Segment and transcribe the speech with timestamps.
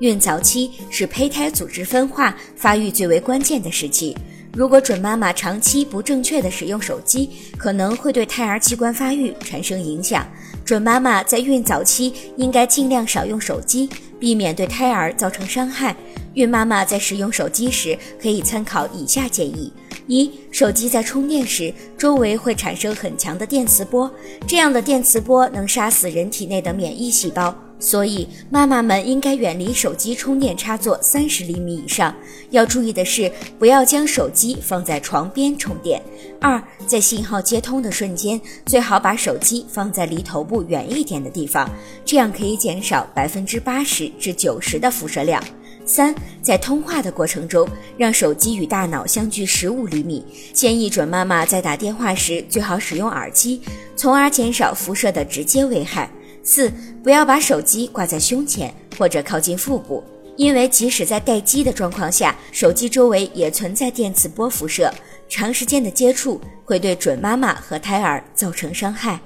[0.00, 4.16] 孕早期是胚胎组织分化发育最为关键的时期。
[4.54, 10.26] 如果准妈妈长期不正确的使用手机，可能会对胎儿器官发育产生影响。
[10.64, 13.88] 准妈妈在孕早期应该尽量少用手机，
[14.18, 15.94] 避免对胎儿造成伤害。
[16.34, 19.72] 孕妈妈在使用手机时，可以参考以下建议：
[20.06, 24.10] 一、手机在充电时，周围会产生很强的电磁波，
[24.46, 27.54] 这样的电磁波能杀死人体内的免疫细胞。
[27.80, 32.14] 所以，妈妈们应该远离手机充电插座三十厘米以上。
[32.50, 36.02] 要注意的是，不要将手机放在床边充电。
[36.40, 41.70] 二，在信号接通的瞬间，最好把手机放在离头部远一点的地方，
[42.04, 45.42] 这样可以减少百分之八十至九十的辐射量。
[45.84, 47.66] 三，在通话的过程中，
[47.96, 50.24] 让手机与大脑相距十五厘米。
[50.52, 53.62] 建议准妈妈在打电话时最好使用耳机，
[53.96, 56.10] 从而减少辐射的直接危害。
[56.42, 60.02] 四，不要把手机挂在胸前或者靠近腹部，
[60.36, 64.92] 因为即使在待机的状况下，手机周围也存在电磁波辐射，
[65.28, 69.20] 长时间的接触会对准妈妈和胎儿造成伤害。